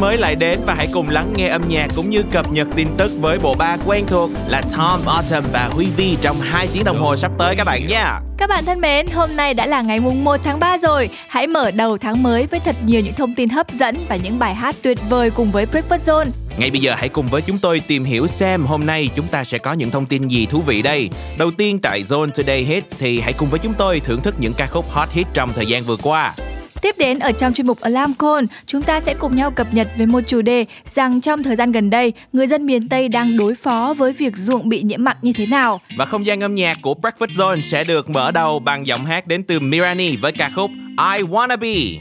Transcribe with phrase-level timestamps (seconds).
[0.00, 2.88] Mới lại đến và hãy cùng lắng nghe âm nhạc cũng như cập nhật tin
[2.96, 6.84] tức với bộ ba quen thuộc là Tom, Autumn và Huy Vi trong 2 tiếng
[6.84, 8.04] đồng hồ sắp tới các bạn nhé.
[8.38, 11.08] Các bạn thân mến, hôm nay đã là ngày mùng 1 tháng 3 rồi.
[11.28, 14.38] Hãy mở đầu tháng mới với thật nhiều những thông tin hấp dẫn và những
[14.38, 16.26] bài hát tuyệt vời cùng với Breakfast Zone.
[16.58, 19.44] Ngay bây giờ hãy cùng với chúng tôi tìm hiểu xem hôm nay chúng ta
[19.44, 21.10] sẽ có những thông tin gì thú vị đây.
[21.38, 24.52] Đầu tiên tại Zone Today Hit thì hãy cùng với chúng tôi thưởng thức những
[24.52, 26.34] ca khúc hot hit trong thời gian vừa qua.
[26.81, 29.87] Tiếp đến ở trong chuyên mục Alarm Call, chúng ta sẽ cùng nhau cập nhật
[29.97, 33.37] về một chủ đề rằng trong thời gian gần đây, người dân miền Tây đang
[33.37, 35.81] đối phó với việc ruộng bị nhiễm mặn như thế nào.
[35.97, 39.27] Và không gian âm nhạc của Breakfast Zone sẽ được mở đầu bằng giọng hát
[39.27, 41.99] đến từ Mirani với ca khúc I Wanna Be.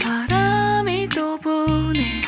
[0.00, 2.22] 바람이 또 부네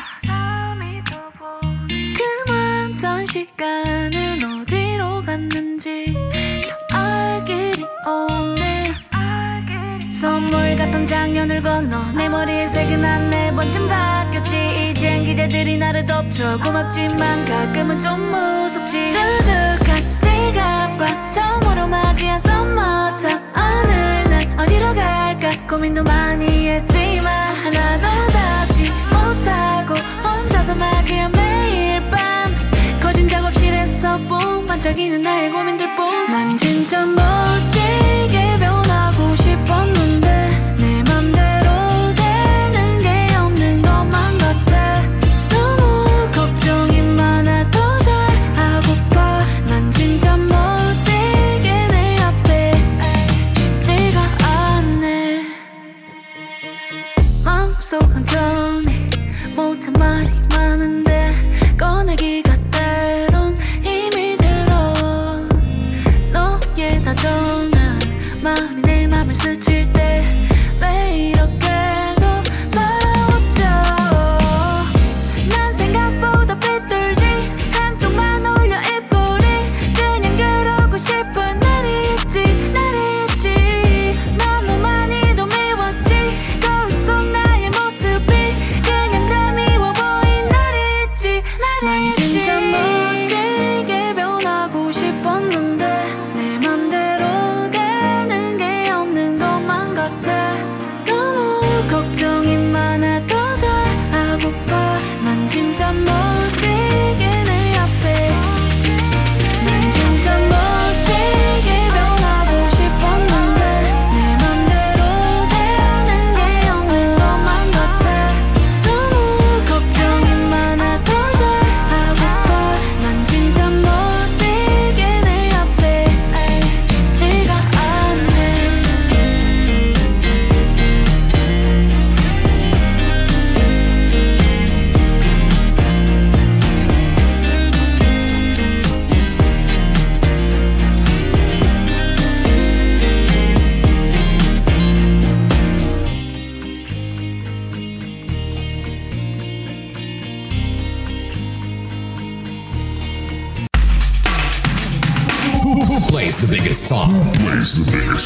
[2.17, 6.13] 그만 시간은 어디로 갔는지
[10.10, 14.90] 선물 같던 작년을 건너 내 머리에 새긴 한네 번쯤 바뀌었지.
[14.90, 19.12] 이젠 기대들이 나를 덮쳐 고맙지만 가끔은 좀 무섭지.
[19.12, 29.94] 두둑한 지갑과 처음으로 맞이한 썸머탑 오늘 난 어디로 갈까 고민도 많이 했지만 하나도 닿지 못하고
[30.24, 32.52] 혼자서 맞이한 매일 밤.
[33.00, 36.32] 거진 작업실에서 뿡 반짝이는 나의 고민들뿐.
[36.32, 37.47] 난 진짜 멋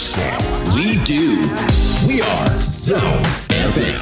[0.03, 1.23] We do.
[2.09, 3.93] We are Zone Epic.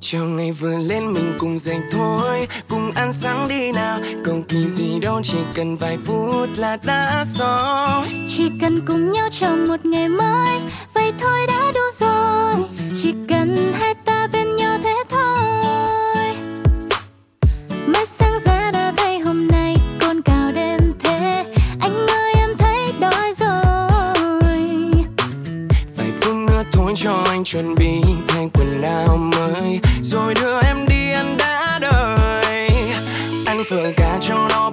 [0.00, 4.68] Chiều ngày vừa lên mình cùng dậy thôi Cùng ăn sáng đi nào Cầu kỳ
[4.68, 9.86] gì đâu chỉ cần vài phút là đã xong Chỉ cần cùng nhau chào một
[9.86, 10.60] ngày mới
[10.94, 12.64] Vậy thôi đã đủ rồi
[13.02, 16.36] Chỉ cần hai ta bên nhau thế thôi
[17.86, 18.53] Mới sáng ra
[27.34, 29.80] anh chuẩn bị thay quần áo mới.
[30.02, 32.68] Rồi đưa em đi ăn đã đời.
[33.46, 34.70] Ăn phở cá cho nó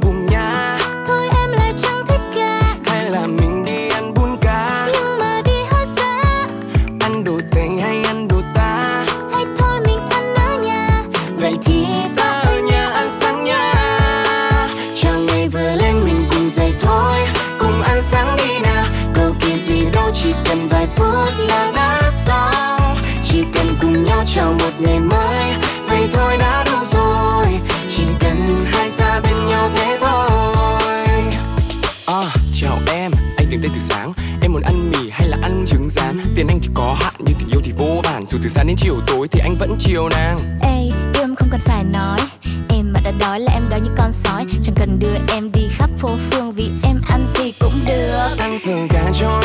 [38.71, 40.38] đến chiều tối thì anh vẫn chiều nàng.
[40.62, 42.19] Ê, yêu em không cần phải nói.
[42.69, 44.45] Em mà đã đói là em đói như con sói.
[44.63, 48.27] Chẳng cần đưa em đi khắp phố phương Vì em ăn gì cũng được.
[48.39, 49.40] Ăn phở cá cho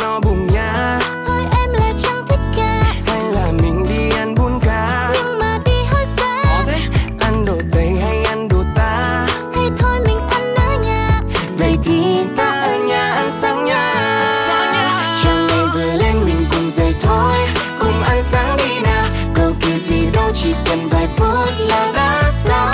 [20.43, 22.73] chỉ cần vài phút là đã xa.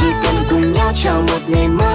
[0.00, 1.93] Chỉ cần cùng nhau chào một ngày mới.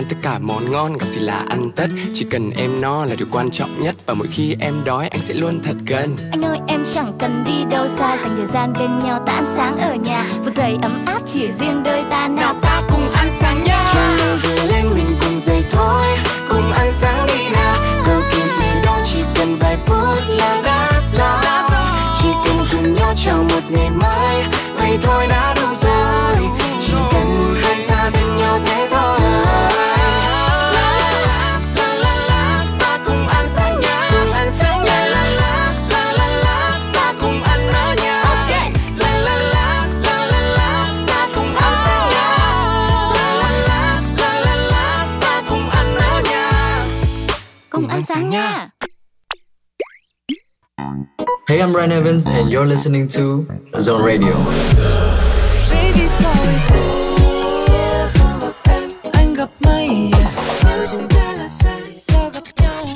[0.00, 1.86] Ăn tất cả món ngon gặp gì là ăn tất.
[2.14, 5.20] Chỉ cần em no là điều quan trọng nhất Và mỗi khi em đói anh
[5.20, 6.16] sẽ luôn thật gần.
[6.30, 9.44] Anh ơi em chẳng cần đi đâu xa Dành thời gian bên nhau ta ăn
[9.56, 10.28] sáng ở nhà.
[10.44, 13.84] Vừa giày ấm áp chỉ riêng đôi ta nào ta cùng ăn sáng nha.
[13.94, 16.19] Trời ngày vừa lên mình cùng dậy thôi
[51.60, 53.44] Hey, I'm Ryan Evans, and you're listening to
[53.76, 54.32] Zone Radio.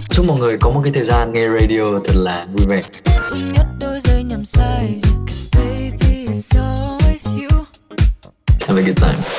[0.08, 2.82] Chúc mọi người có một cái thời gian nghe radio thật là vui vẻ.
[8.60, 9.33] Have a good time.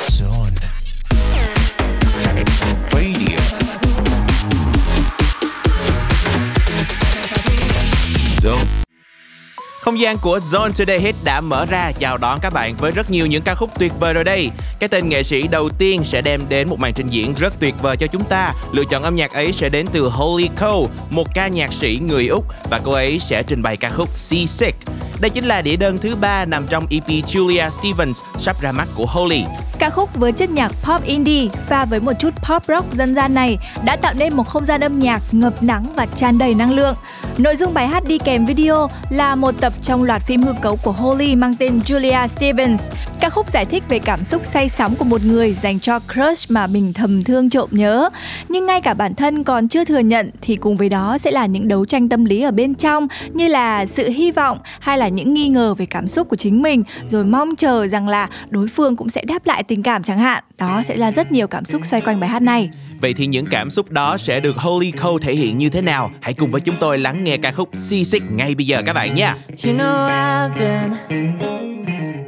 [9.86, 13.10] Không gian của Zone Today Hit đã mở ra chào đón các bạn với rất
[13.10, 14.50] nhiều những ca khúc tuyệt vời rồi đây.
[14.80, 17.74] Cái tên nghệ sĩ đầu tiên sẽ đem đến một màn trình diễn rất tuyệt
[17.82, 18.52] vời cho chúng ta.
[18.72, 22.28] Lựa chọn âm nhạc ấy sẽ đến từ holy Cole, một ca nhạc sĩ người
[22.28, 24.76] Úc và cô ấy sẽ trình bày ca khúc Seasick.
[25.20, 28.88] Đây chính là đĩa đơn thứ ba nằm trong EP Julia Stevens, sắp ra mắt
[28.94, 29.44] của Holly.
[29.78, 33.34] Ca khúc với chất nhạc pop indie pha với một chút pop rock dân gian
[33.34, 36.72] này đã tạo nên một không gian âm nhạc ngập nắng và tràn đầy năng
[36.72, 36.96] lượng.
[37.38, 40.76] Nội dung bài hát đi kèm video là một tập trong loạt phim hư cấu
[40.76, 42.90] của Holly mang tên Julia Stevens.
[43.20, 46.50] Ca khúc giải thích về cảm xúc say sóng của một người dành cho crush
[46.50, 48.10] mà mình thầm thương trộm nhớ.
[48.48, 51.46] Nhưng ngay cả bản thân còn chưa thừa nhận thì cùng với đó sẽ là
[51.46, 55.05] những đấu tranh tâm lý ở bên trong, như là sự hy vọng hay là
[55.08, 58.68] những nghi ngờ về cảm xúc của chính mình rồi mong chờ rằng là đối
[58.68, 60.44] phương cũng sẽ đáp lại tình cảm chẳng hạn.
[60.58, 62.70] Đó sẽ là rất nhiều cảm xúc xoay quanh bài hát này.
[63.00, 66.10] Vậy thì những cảm xúc đó sẽ được Holly Cole thể hiện như thế nào?
[66.20, 69.14] Hãy cùng với chúng tôi lắng nghe ca khúc Seasick ngay bây giờ các bạn
[69.14, 69.32] nhé.
[69.64, 70.92] You know I've been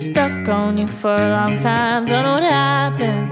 [0.00, 2.06] stuck on you for a long time.
[2.06, 3.28] Don't know what happened.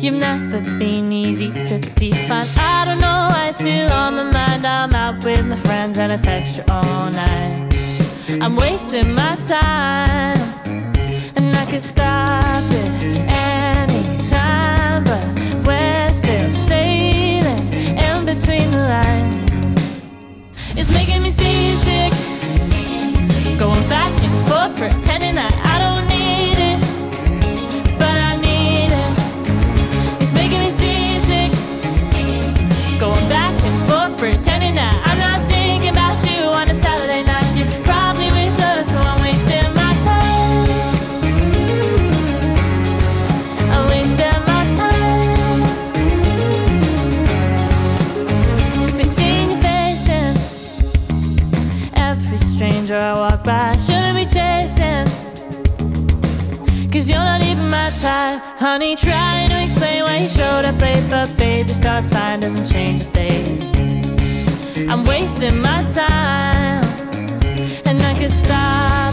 [0.00, 2.44] You've never been easy to define.
[2.56, 4.64] I don't know why it's still on my mind.
[4.64, 7.73] I'm out with my friends and I text you all night.
[8.42, 10.36] I'm wasting my time,
[11.36, 15.24] and I could stop it anytime, but
[15.64, 19.44] we're still sailing in between the lines.
[20.76, 22.12] It's making me seasick.
[23.56, 25.93] Going back and forth, pretending that I don't
[58.66, 63.02] Honey, trying to explain why you showed up late, but baby, star sign doesn't change
[63.02, 64.88] a thing.
[64.88, 66.82] I'm wasting my time,
[67.84, 69.12] and I could stop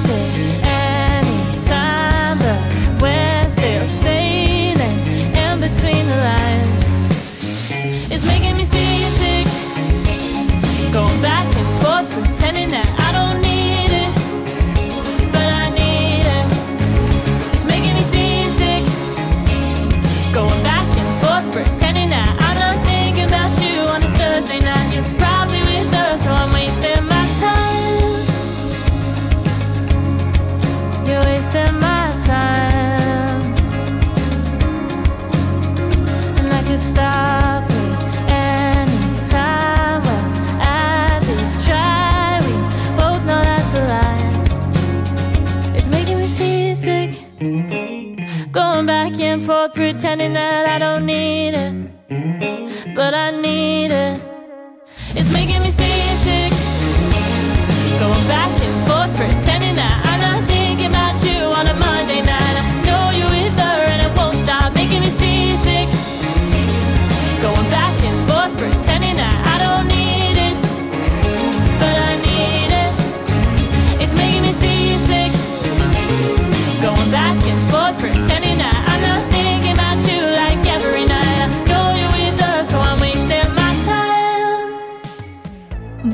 [50.11, 52.93] pretending that I don't need it.
[52.93, 54.10] But I need it.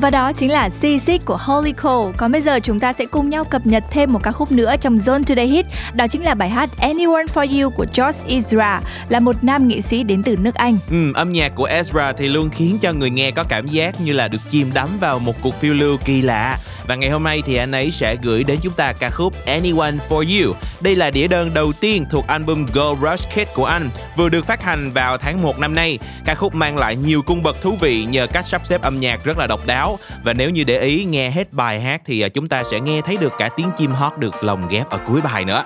[0.00, 2.14] Và đó chính là Seasick của Holy Cole.
[2.16, 4.74] Còn bây giờ chúng ta sẽ cùng nhau cập nhật thêm một ca khúc nữa
[4.80, 5.66] trong Zone Today Hit.
[5.94, 9.80] Đó chính là bài hát Anyone For You của George Ezra, là một nam nghệ
[9.80, 10.78] sĩ đến từ nước Anh.
[10.90, 14.12] Ừ, âm nhạc của Ezra thì luôn khiến cho người nghe có cảm giác như
[14.12, 16.56] là được chìm đắm vào một cuộc phiêu lưu kỳ lạ.
[16.86, 19.94] Và ngày hôm nay thì anh ấy sẽ gửi đến chúng ta ca khúc Anyone
[20.08, 20.54] For You.
[20.80, 24.46] Đây là đĩa đơn đầu tiên thuộc album Gold Rush Kid của anh, vừa được
[24.46, 25.98] phát hành vào tháng 1 năm nay.
[26.24, 29.24] Ca khúc mang lại nhiều cung bậc thú vị nhờ cách sắp xếp âm nhạc
[29.24, 29.87] rất là độc đáo.
[30.24, 33.00] Và nếu như để ý nghe hết bài hát thì à, chúng ta sẽ nghe
[33.00, 35.62] thấy được cả tiếng chim hót được lồng ghép ở cuối bài nữa.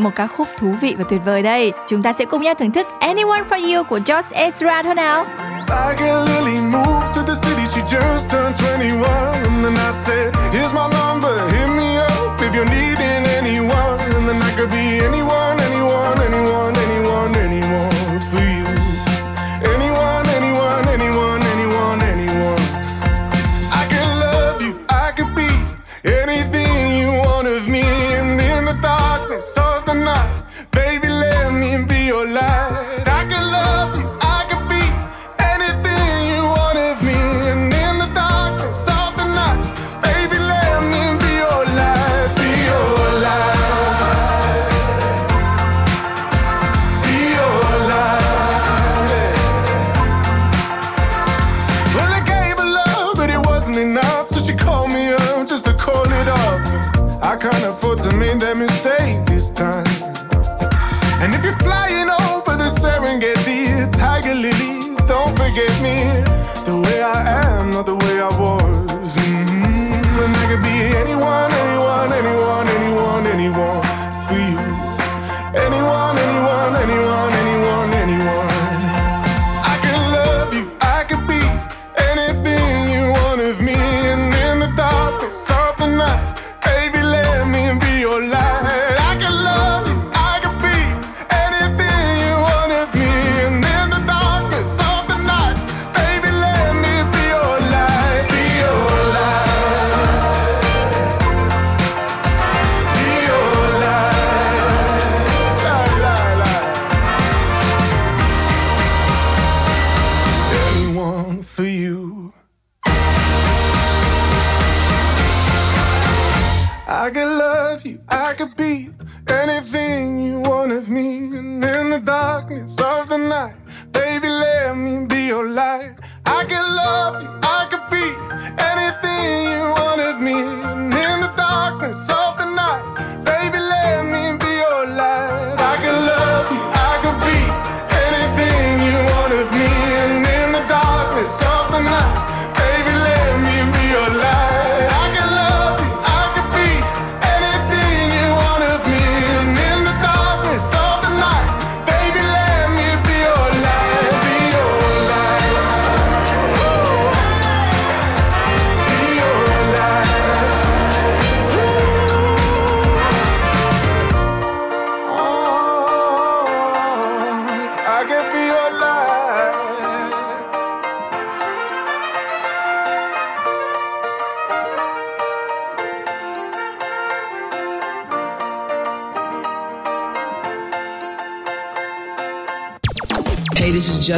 [0.00, 1.72] Một ca khúc thú vị và tuyệt vời đây.
[1.88, 5.26] Chúng ta sẽ cùng nhau thưởng thức Anyone For You của George Ezra thôi nào.
[5.68, 9.08] Tiger Lily moved to the city, she just turned 21.
[9.08, 13.98] And then I said, Here's my number, hit me up if you're needing anyone.
[13.98, 15.65] And then I could be anyone, anyone,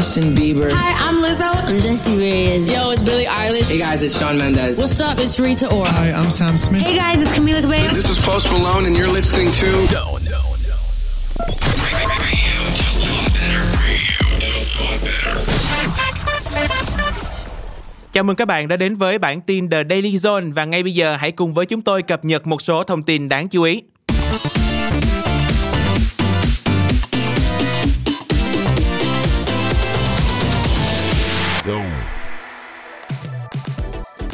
[0.08, 0.72] Justin Bieber.
[0.72, 1.52] Hi, I'm Lizzo.
[1.68, 2.66] I'm Jessie Reyes.
[2.66, 3.70] Yo, it's Billie Eilish.
[3.70, 4.78] Hey guys, it's Shawn Mendes.
[4.78, 5.18] What's up?
[5.18, 5.90] It's Rita Ora.
[5.90, 6.80] Hi, I'm Sam Smith.
[6.80, 7.92] Hey guys, it's Camila Cabello.
[7.92, 9.66] This is Post Malone, and you're listening to.
[9.92, 10.80] No, no, no.
[18.12, 20.94] Chào mừng các bạn đã đến với bản tin The Daily Zone và ngay bây
[20.94, 23.82] giờ hãy cùng với chúng tôi cập nhật một số thông tin đáng chú ý.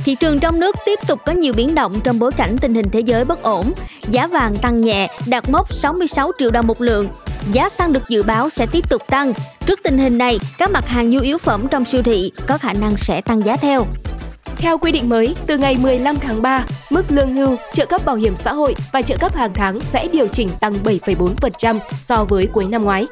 [0.04, 2.86] Thị trường trong nước tiếp tục có nhiều biến động trong bối cảnh tình hình
[2.92, 3.72] thế giới bất ổn.
[4.10, 7.08] Giá vàng tăng nhẹ, đạt mốc 66 triệu đồng một lượng.
[7.52, 9.32] giá xăng được dự báo sẽ tiếp tục tăng.
[9.66, 12.72] Trước tình hình này, các mặt hàng nhu yếu phẩm trong siêu thị có khả
[12.72, 13.86] năng sẽ tăng giá theo.
[14.56, 18.16] Theo quy định mới, từ ngày 15 tháng 3, mức lương hưu, trợ cấp bảo
[18.16, 22.46] hiểm xã hội và trợ cấp hàng tháng sẽ điều chỉnh tăng 7,4% so với
[22.46, 23.06] cuối năm ngoái.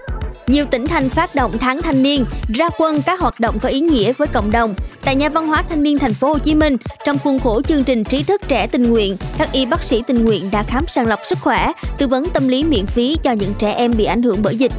[0.46, 3.80] Nhiều tỉnh thành phát động tháng thanh niên, ra quân các hoạt động có ý
[3.80, 4.74] nghĩa với cộng đồng.
[5.04, 7.84] Tại nhà văn hóa thanh niên thành phố Hồ Chí Minh, trong khuôn khổ chương
[7.84, 11.06] trình trí thức trẻ tình nguyện, các y bác sĩ tình nguyện đã khám sàng
[11.06, 14.22] lọc sức khỏe, tư vấn tâm lý miễn phí cho những trẻ em bị ảnh
[14.22, 14.72] hưởng bởi dịch.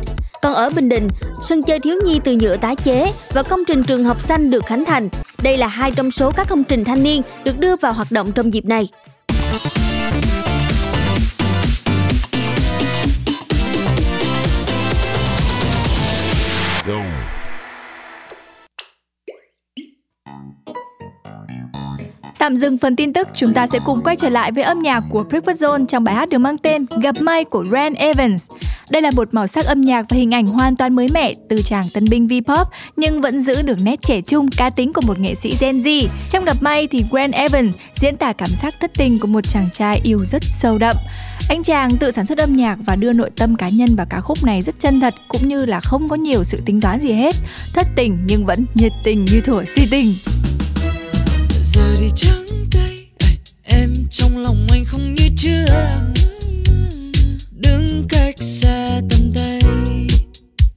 [0.44, 1.08] Còn ở Bình Định,
[1.42, 4.66] sân chơi thiếu nhi từ nhựa tái chế và công trình trường học xanh được
[4.66, 5.10] khánh thành.
[5.44, 8.32] Đây là hai trong số các công trình thanh niên được đưa vào hoạt động
[8.32, 8.88] trong dịp này.
[22.40, 25.04] Tạm dừng phần tin tức, chúng ta sẽ cùng quay trở lại với âm nhạc
[25.12, 28.50] của Breakfast Zone trong bài hát được mang tên Gặp May của Ren Evans.
[28.90, 31.62] Đây là một màu sắc âm nhạc và hình ảnh hoàn toàn mới mẻ từ
[31.66, 35.20] chàng tân binh V-pop nhưng vẫn giữ được nét trẻ trung, cá tính của một
[35.20, 36.08] nghệ sĩ Gen Z.
[36.30, 39.70] Trong Gặp May thì Grant Evans diễn tả cảm giác thất tình của một chàng
[39.74, 40.96] trai yêu rất sâu đậm.
[41.50, 44.22] Anh chàng tự sản xuất âm nhạc và đưa nội tâm cá nhân vào ca
[44.22, 47.12] khúc này rất chân thật cũng như là không có nhiều sự tính toán gì
[47.12, 47.36] hết.
[47.74, 50.14] Thất tình nhưng vẫn nhiệt tình như thuở si tình.
[51.64, 53.08] Giờ thì trắng tay
[53.64, 56.13] Em trong lòng anh không như trước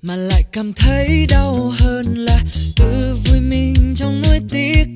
[0.07, 2.43] Mà lại cảm thấy đau hơn là
[2.77, 4.87] Tự vui mình trong nỗi tiếc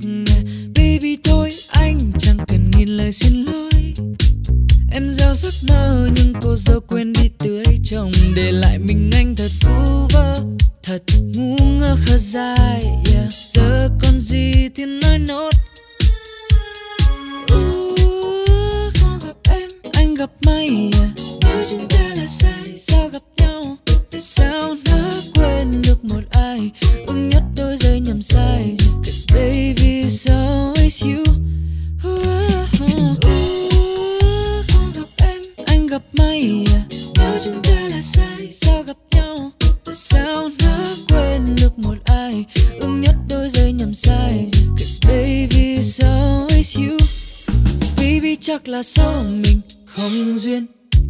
[0.74, 3.94] Baby thôi anh chẳng cần nghìn lời xin lỗi.
[4.92, 9.34] Em gieo giấc mơ nhưng cô dâu quên đi tưới trồng Để lại mình anh
[9.36, 10.40] thật vu vơ
[10.82, 11.02] Thật
[11.34, 13.32] ngu ngơ khờ dài yeah.
[13.50, 15.50] Giờ còn gì thì nói nốt.
[17.52, 17.98] Uh,
[19.00, 21.10] không gặp em anh gặp may yeah.
[21.40, 23.22] nếu chúng ta là sai sao gặp
[24.20, 26.70] sao nó quên được một ai?
[27.06, 28.76] Ưng nhất đôi giây nhầm sai.
[29.04, 31.22] Cause baby it's always you.
[32.04, 33.24] Uh, uh, uh,
[34.68, 36.82] không gặp em anh gặp may à?
[37.18, 39.50] Nếu chúng ta là sai sao gặp nhau?
[39.84, 42.44] Tại sao nó quên được một ai?
[42.80, 44.50] Ưng nhất đôi giây nhầm sai.
[44.78, 46.98] Cause baby it's always you.
[47.96, 50.66] Baby chắc là do mình không duyên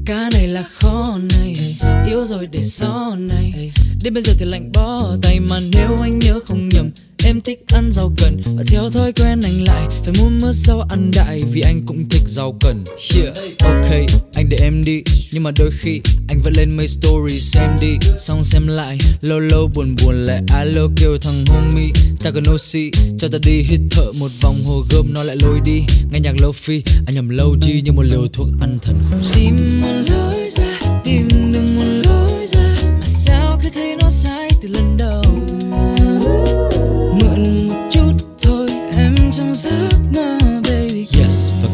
[0.06, 3.72] ca này là khó này yêu rồi để sau này.
[4.02, 6.90] Đến bây giờ thì lạnh bó tay mà nếu anh nhớ không nhầm
[7.24, 10.80] em thích ăn rau cần, và theo thói quen anh lại, phải mua mưa rau
[10.80, 12.84] ăn đại vì anh cũng thích rau cần.
[13.14, 13.90] Yeah, ok,
[14.34, 15.02] anh để em đi,
[15.32, 17.96] nhưng mà đôi khi anh vẫn lên mấy story xem đi.
[18.18, 22.90] Xong xem lại, lâu lâu buồn buồn lại, alo kêu thằng homie, ta cần oxy,
[23.18, 25.82] cho ta đi hít thở một vòng, hồ gươm nó lại lôi đi.
[26.12, 29.80] Nghe nhạc lo-fi, anh nhầm lâu chi như một liều thuốc ăn thần không tìm
[29.80, 31.28] một lối ra, tìm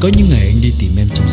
[0.00, 1.25] có những ngày anh đi tìm em trong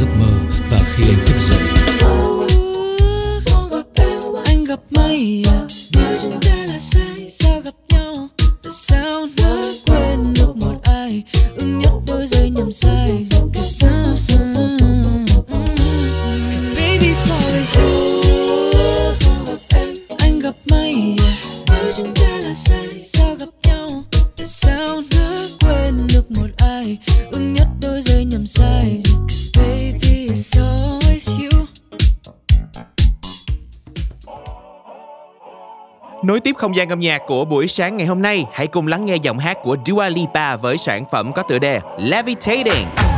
[36.63, 39.39] không gian âm nhạc của buổi sáng ngày hôm nay, hãy cùng lắng nghe giọng
[39.39, 43.12] hát của Dua Lipa với sản phẩm có tựa đề Levitating.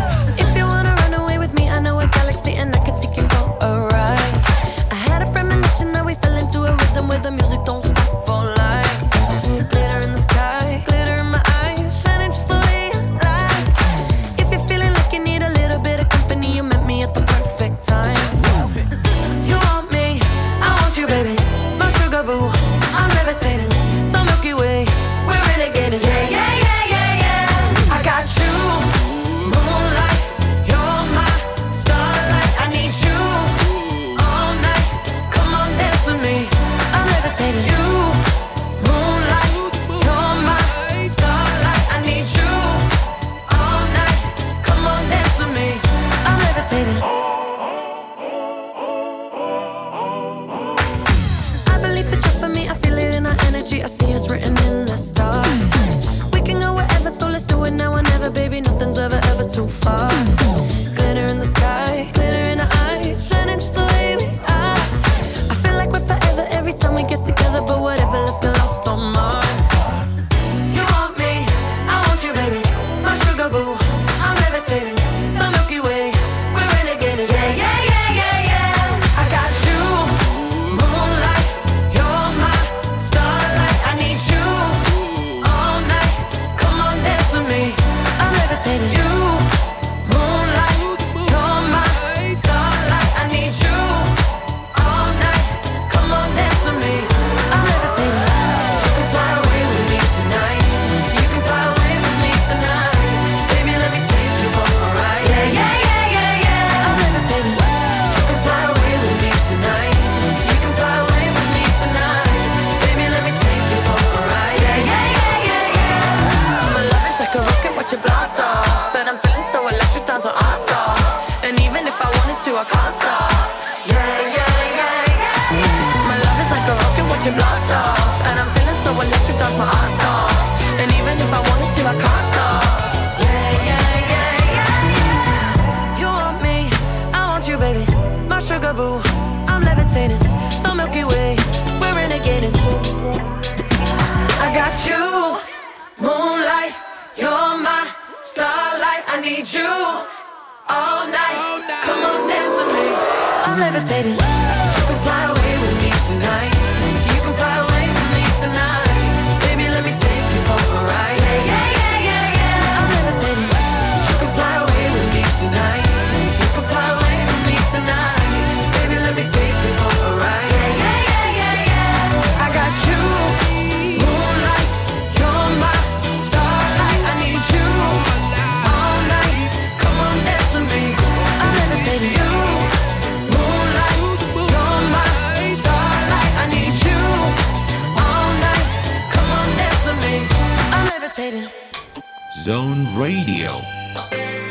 [192.96, 193.60] Radio.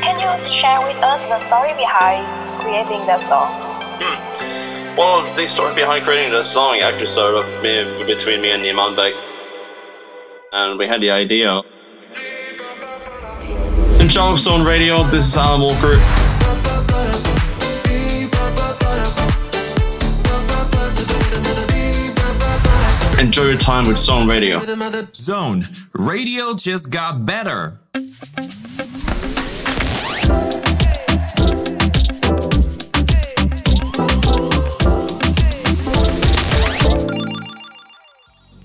[0.04, 2.26] Can you share with us the story behind
[2.60, 3.50] creating the song?
[3.98, 4.96] Hmm.
[4.96, 8.94] Well, the story behind creating the song actually started up me- between me and Iman
[8.94, 9.14] Beg.
[10.52, 11.62] And we had the idea.
[13.98, 15.96] In Chong Zone Radio, this is Alan Walker.
[23.24, 24.58] Enjoy your time with Zone Radio.
[25.12, 25.62] Zone
[25.94, 27.70] Radio just got better.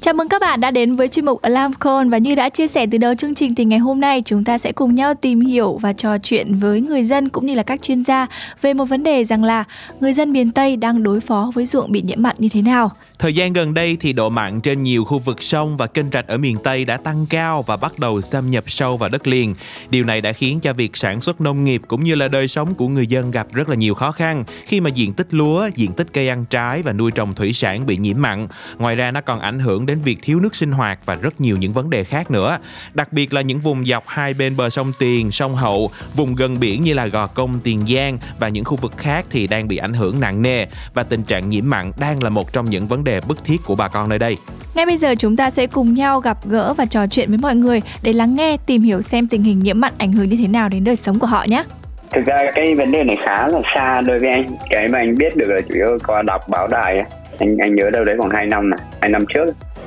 [0.01, 2.67] Chào mừng các bạn đã đến với chuyên mục Alarm Call và như đã chia
[2.67, 5.41] sẻ từ đầu chương trình thì ngày hôm nay chúng ta sẽ cùng nhau tìm
[5.41, 8.27] hiểu và trò chuyện với người dân cũng như là các chuyên gia
[8.61, 9.63] về một vấn đề rằng là
[9.99, 12.91] người dân miền Tây đang đối phó với ruộng bị nhiễm mặn như thế nào.
[13.19, 16.27] Thời gian gần đây thì độ mặn trên nhiều khu vực sông và kênh rạch
[16.27, 19.55] ở miền Tây đã tăng cao và bắt đầu xâm nhập sâu vào đất liền.
[19.89, 22.73] Điều này đã khiến cho việc sản xuất nông nghiệp cũng như là đời sống
[22.73, 25.91] của người dân gặp rất là nhiều khó khăn khi mà diện tích lúa, diện
[25.91, 28.47] tích cây ăn trái và nuôi trồng thủy sản bị nhiễm mặn.
[28.77, 31.57] Ngoài ra nó còn ảnh hưởng đến việc thiếu nước sinh hoạt và rất nhiều
[31.57, 32.57] những vấn đề khác nữa.
[32.93, 36.59] Đặc biệt là những vùng dọc hai bên bờ sông Tiền, sông Hậu, vùng gần
[36.59, 39.77] biển như là Gò Công, Tiền Giang và những khu vực khác thì đang bị
[39.77, 43.03] ảnh hưởng nặng nề và tình trạng nhiễm mặn đang là một trong những vấn
[43.03, 44.37] đề bức thiết của bà con nơi đây.
[44.75, 47.55] Ngay bây giờ chúng ta sẽ cùng nhau gặp gỡ và trò chuyện với mọi
[47.55, 50.47] người để lắng nghe, tìm hiểu xem tình hình nhiễm mặn ảnh hưởng như thế
[50.47, 51.63] nào đến đời sống của họ nhé.
[52.11, 55.17] thực ra cái vấn đề này khá là xa đối với anh cái mà anh
[55.17, 57.05] biết được là chủ yếu qua đọc báo đài á.
[57.39, 59.45] anh anh nhớ đâu đấy khoảng 2 năm này hai năm trước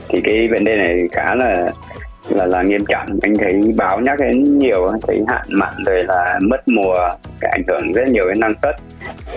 [0.09, 1.69] thì cái vấn đề này khá là
[2.29, 6.39] là là nghiêm trọng anh thấy báo nhắc đến nhiều thấy hạn mặn rồi là
[6.43, 6.95] mất mùa
[7.41, 8.77] cái ảnh hưởng rất nhiều đến năng suất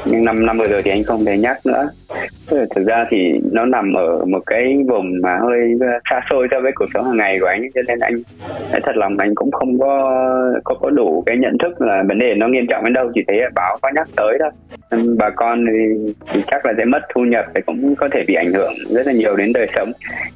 [0.06, 1.84] nhưng năm năm vừa rồi thì anh không thể nhắc nữa.
[2.50, 5.60] Thực ra thì nó nằm ở một cái vùng mà hơi
[6.10, 8.22] xa xôi so với cuộc sống hàng ngày của anh cho nên anh
[8.84, 10.12] thật lòng anh cũng không có
[10.64, 13.22] có có đủ cái nhận thức là vấn đề nó nghiêm trọng đến đâu chỉ
[13.28, 14.50] thấy báo có nhắc tới thôi.
[15.18, 18.34] Bà con thì, thì chắc là sẽ mất thu nhập thì cũng có thể bị
[18.34, 19.92] ảnh hưởng rất là nhiều đến đời sống.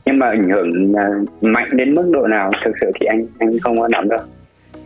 [0.05, 1.07] Nhưng mà ảnh hưởng à,
[1.41, 4.27] mạnh đến mức độ nào thực sự thì anh anh không có nắm được.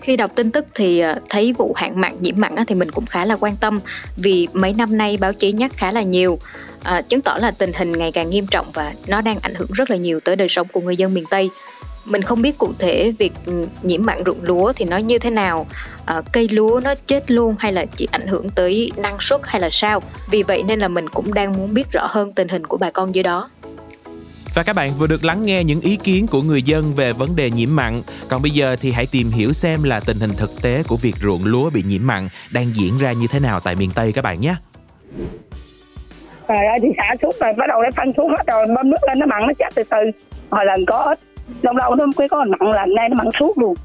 [0.03, 2.91] Khi đọc tin tức thì ờ, thấy vụ hạn mặn nhiễm mặn á, thì mình
[2.91, 3.79] cũng khá là quan tâm
[4.17, 6.39] vì mấy năm nay báo chí nhắc khá là nhiều
[6.83, 9.69] à, chứng tỏ là tình hình ngày càng nghiêm trọng và nó đang ảnh hưởng
[9.73, 11.49] rất là nhiều tới đời sống của người dân miền Tây.
[12.05, 15.29] Mình không biết cụ thể việc ừ, nhiễm mặn ruộng lúa thì nó như thế
[15.29, 15.67] nào,
[16.05, 19.61] à, cây lúa nó chết luôn hay là chỉ ảnh hưởng tới năng suất hay
[19.61, 20.01] là sao.
[20.31, 22.91] Vì vậy nên là mình cũng đang muốn biết rõ hơn tình hình của bà
[22.91, 23.49] con dưới đó.
[24.55, 27.35] Và các bạn vừa được lắng nghe những ý kiến của người dân về vấn
[27.35, 28.01] đề nhiễm mặn.
[28.29, 31.15] Còn bây giờ thì hãy tìm hiểu xem là tình hình thực tế của việc
[31.15, 34.21] ruộng lúa bị nhiễm mặn đang diễn ra như thế nào tại miền Tây các
[34.21, 34.55] bạn nhé.
[36.47, 38.97] Trời ơi thì xả xuống rồi bắt đầu nó phân xuống hết rồi bơm nước
[39.07, 39.97] lên nó mặn nó chết từ từ
[40.49, 41.19] hồi lần có ít
[41.61, 43.75] lâu lâu nó mới có mặn lần nay nó mặn suốt luôn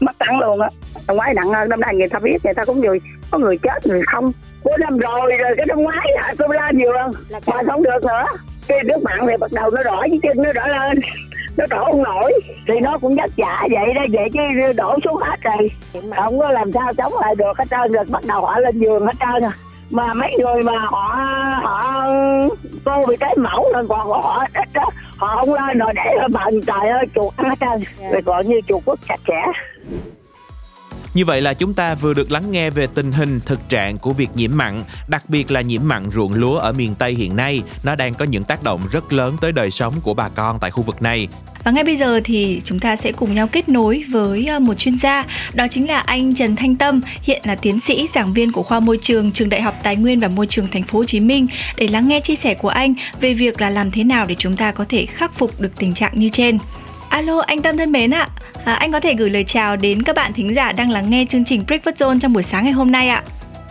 [0.00, 0.68] mất tăng luôn á
[1.06, 2.98] năm ngoái nặng hơn năm nay người ta biết người ta cũng nhiều
[3.30, 4.32] có người chết người không
[4.62, 6.92] cuối năm rồi rồi cái năm ngoái hả tôi la nhiều
[7.46, 8.24] mà không được nữa
[8.68, 11.00] cái nước mặn thì bắt đầu nó đỏ cái chân nó đỏ lên
[11.56, 12.32] nó đổ không nổi
[12.68, 15.70] thì nó cũng vất vả vậy đó vậy chứ đổ xuống hết rồi.
[16.02, 18.80] Mà không có làm sao chống lại được hết trơn rồi bắt đầu họ lên
[18.80, 19.52] giường hết trơn à
[19.90, 21.20] mà mấy người mà họ
[21.62, 22.06] họ
[22.84, 26.60] cô bị cái mẫu rồi còn họ ít đó họ không lên rồi để bận
[26.66, 28.10] trời ơi chuột ăn hết trơn.
[28.12, 29.42] Rồi còn như chuột quốc sạch sẽ
[31.14, 34.12] như vậy là chúng ta vừa được lắng nghe về tình hình thực trạng của
[34.12, 37.62] việc nhiễm mặn, đặc biệt là nhiễm mặn ruộng lúa ở miền Tây hiện nay.
[37.84, 40.70] Nó đang có những tác động rất lớn tới đời sống của bà con tại
[40.70, 41.28] khu vực này.
[41.64, 44.74] Và ngay bây giờ thì chúng ta sẽ cùng nhau kết nối với ờ, một
[44.74, 45.24] chuyên gia,
[45.54, 48.80] đó chính là anh Trần Thanh Tâm, hiện là tiến sĩ giảng viên của khoa
[48.80, 51.46] môi trường trường Đại học Tài nguyên và Môi trường Thành phố Hồ Chí Minh
[51.76, 54.56] để lắng nghe chia sẻ của anh về việc là làm thế nào để chúng
[54.56, 56.58] ta có thể khắc phục được tình trạng như trên.
[57.08, 58.28] Alo, anh Tâm thân mến ạ.
[58.64, 61.26] À, anh có thể gửi lời chào đến các bạn thính giả đang lắng nghe
[61.28, 63.22] chương trình Breakfast Zone trong buổi sáng ngày hôm nay ạ.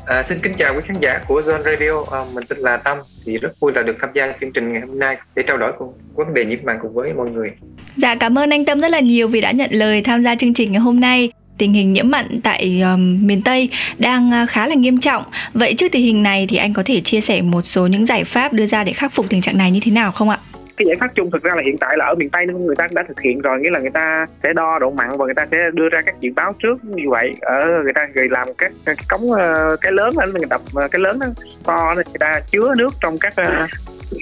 [0.06, 2.98] À, xin kính chào quý khán giả của Zone Radio, à, mình tên là Tâm,
[3.26, 5.72] thì rất vui là được tham gia chương trình ngày hôm nay để trao đổi
[5.80, 7.52] cùng vấn đề nhiễm mặn cùng với mọi người.
[7.96, 10.54] Dạ cảm ơn anh Tâm rất là nhiều vì đã nhận lời tham gia chương
[10.54, 11.32] trình ngày hôm nay.
[11.58, 15.24] Tình hình nhiễm mặn tại um, miền Tây đang uh, khá là nghiêm trọng.
[15.54, 18.24] Vậy trước tình hình này thì anh có thể chia sẻ một số những giải
[18.24, 20.38] pháp đưa ra để khắc phục tình trạng này như thế nào không ạ?
[20.78, 22.88] Cái giải pháp chung thực ra là hiện tại là ở miền Tây người ta
[22.92, 25.48] đã thực hiện rồi nghĩa là người ta sẽ đo độ mặn và người ta
[25.52, 27.36] sẽ đưa ra các dự báo trước như vậy.
[27.42, 30.88] Ở người ta người làm các cái cống ờ, cái lớn anh người đập ờ,
[30.88, 31.28] cái lớn đó,
[31.64, 33.68] to người ta chứa nước trong các ờ,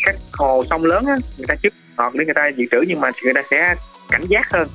[0.03, 3.01] các hồ sông lớn á người ta chứa ngọt để người ta dự trữ nhưng
[3.01, 3.75] mà người ta sẽ
[4.11, 4.67] cảnh giác hơn.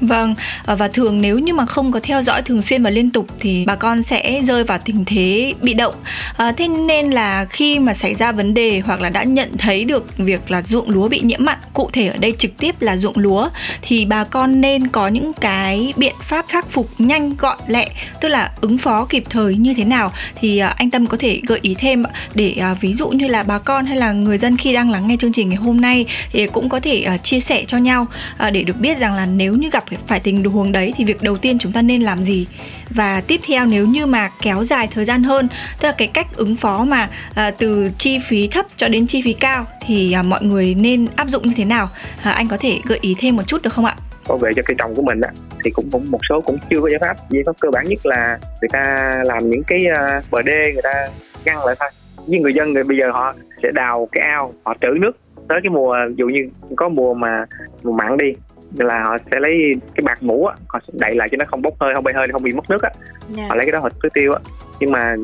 [0.00, 0.34] Vâng,
[0.66, 3.26] à, và thường nếu như mà không có theo dõi thường xuyên và liên tục
[3.40, 5.94] thì bà con sẽ rơi vào tình thế bị động.
[6.36, 9.84] À, thế nên là khi mà xảy ra vấn đề hoặc là đã nhận thấy
[9.84, 12.96] được việc là ruộng lúa bị nhiễm mặn, cụ thể ở đây trực tiếp là
[12.96, 13.48] ruộng lúa
[13.82, 17.88] thì bà con nên có những cái biện pháp khắc phục nhanh gọn lẹ,
[18.20, 21.40] tức là ứng phó kịp thời như thế nào thì à, anh Tâm có thể
[21.46, 22.02] gợi ý thêm
[22.34, 25.08] để à, ví dụ như là bà con hay là người dân khi đang lắng
[25.08, 28.06] nghe chương trình ngày hôm nay thì cũng có thể à, chia sẻ cho nhau
[28.36, 31.22] à, để được biết rằng là nếu như gặp phải tình huống đấy thì việc
[31.22, 32.46] đầu tiên chúng ta nên làm gì?
[32.90, 35.48] Và tiếp theo nếu như mà kéo dài thời gian hơn
[35.80, 39.22] tức là cái cách ứng phó mà à, từ chi phí thấp cho đến chi
[39.24, 41.90] phí cao thì à, mọi người nên áp dụng như thế nào?
[42.22, 43.96] À, anh có thể gợi ý thêm một chút được không ạ?
[44.28, 45.30] Bảo vệ cho cây trồng của mình á
[45.64, 47.16] thì cũng cũng một số cũng chưa có giải pháp.
[47.30, 50.82] Giải pháp cơ bản nhất là người ta làm những cái uh, bờ đê người
[50.82, 51.06] ta
[51.44, 51.88] ngăn lại thôi.
[52.28, 55.12] Với người dân người bây giờ họ sẽ đào cái ao họ trữ nước
[55.48, 57.44] tới cái mùa ví dụ như có mùa mà
[57.82, 58.32] mùa mặn đi
[58.74, 61.62] là họ sẽ lấy cái bạc mũ á họ sẽ đậy lại cho nó không
[61.62, 63.36] bốc hơi không bay hơi không bị mất nước á yeah.
[63.36, 63.44] Dạ.
[63.48, 64.40] họ lấy cái đó họ tưới tiêu á
[64.80, 65.16] nhưng mà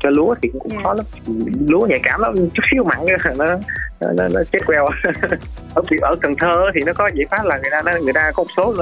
[0.00, 0.84] cho lúa thì cũng, yeah.
[0.84, 0.84] Dạ.
[0.84, 1.04] khó lắm
[1.68, 2.98] lúa nhạy cảm lắm chút xíu mặn
[3.38, 3.46] nó
[4.00, 4.86] nó, nó, nó chết queo
[5.74, 8.42] ở ở Cần Thơ thì nó có giải pháp là người ta người ta có
[8.42, 8.74] một số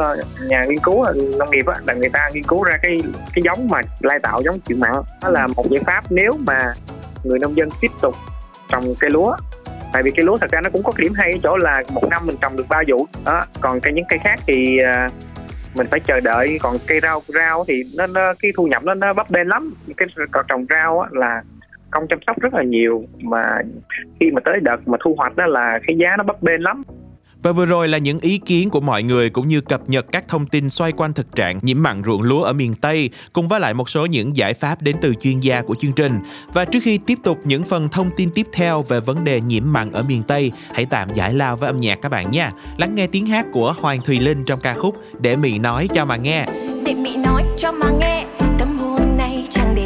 [0.48, 1.04] nhà nghiên cứu
[1.38, 2.98] nông nghiệp á là người ta nghiên cứu ra cái
[3.34, 6.74] cái giống mà lai tạo giống chịu mặn đó là một giải pháp nếu mà
[7.24, 8.14] người nông dân tiếp tục
[8.68, 9.36] trồng cây lúa
[9.94, 11.82] tại vì cây lúa thật ra nó cũng có cái điểm hay ở chỗ là
[11.92, 13.06] một năm mình trồng được ba vụ.
[13.24, 15.08] Đó còn cây những cây khác thì à,
[15.74, 16.58] mình phải chờ đợi.
[16.62, 19.74] Còn cây rau rau thì nó, nó cái thu nhập nó nó bấp bênh lắm.
[19.96, 20.08] Cái
[20.48, 21.42] trồng rau á, là
[21.90, 23.58] công chăm sóc rất là nhiều mà
[24.20, 26.82] khi mà tới đợt mà thu hoạch đó là cái giá nó bấp bênh lắm
[27.44, 30.28] và vừa rồi là những ý kiến của mọi người cũng như cập nhật các
[30.28, 33.60] thông tin xoay quanh thực trạng nhiễm mặn ruộng lúa ở miền Tây cùng với
[33.60, 36.18] lại một số những giải pháp đến từ chuyên gia của chương trình.
[36.52, 39.62] Và trước khi tiếp tục những phần thông tin tiếp theo về vấn đề nhiễm
[39.66, 42.52] mặn ở miền Tây, hãy tạm giải lao với âm nhạc các bạn nha.
[42.76, 46.04] Lắng nghe tiếng hát của Hoàng Thùy Linh trong ca khúc Để Mị nói cho
[46.04, 46.46] mà nghe.
[46.84, 48.26] Để Mị nói cho mà nghe,
[48.58, 49.83] tâm hồn này chẳng để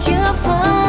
[0.00, 0.85] 却否？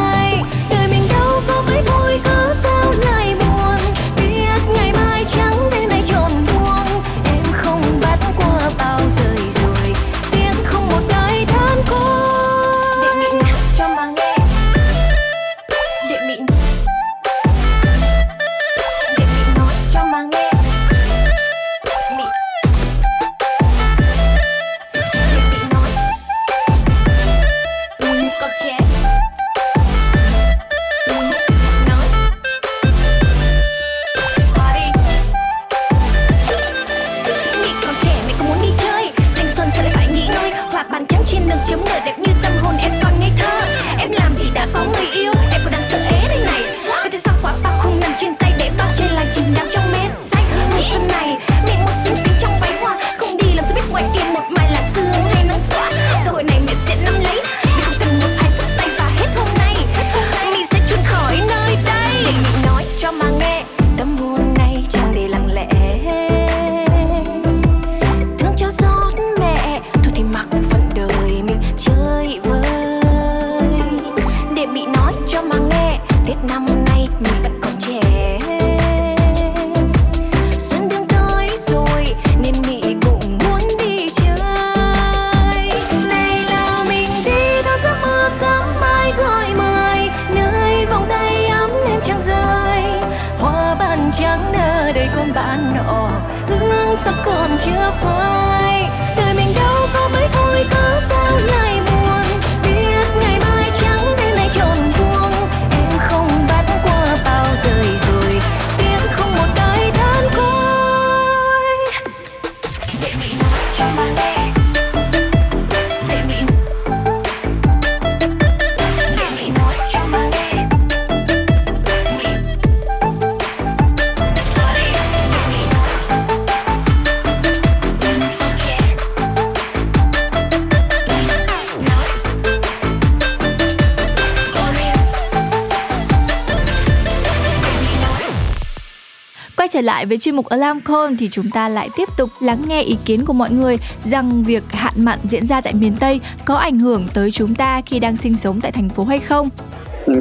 [139.87, 142.97] Lại với chuyên mục Alarm Call thì chúng ta lại tiếp tục lắng nghe ý
[143.05, 146.79] kiến của mọi người rằng việc hạn mặn diễn ra tại miền Tây có ảnh
[146.79, 149.49] hưởng tới chúng ta khi đang sinh sống tại thành phố hay không.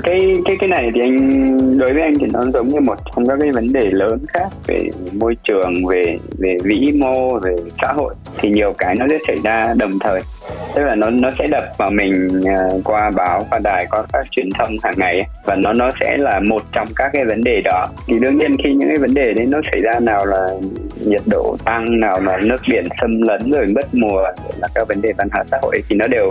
[0.03, 3.27] cái cái cái này thì anh, đối với anh thì nó giống như một trong
[3.27, 7.93] các cái vấn đề lớn khác về môi trường, về về vĩ mô, về xã
[7.93, 10.21] hội thì nhiều cái nó sẽ xảy ra đồng thời
[10.75, 14.27] tức là nó nó sẽ đập vào mình à, qua báo qua đài qua các
[14.31, 15.23] truyền thông hàng ngày.
[15.45, 17.87] Và nó nó sẽ là một trong các cái vấn đề đó.
[18.07, 20.49] Thì đương nhiên khi những cái vấn đề đấy nó xảy ra nào là
[21.01, 24.23] nhiệt độ tăng, nào là nước biển xâm lấn rồi mất mùa
[24.61, 26.31] là các vấn đề văn hóa xã hội, thì nó đều